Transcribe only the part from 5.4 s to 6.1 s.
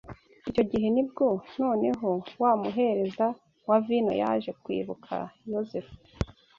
Yozefu